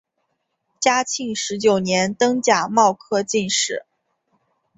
[0.79, 3.85] 嘉庆十九年登甲戌科进士。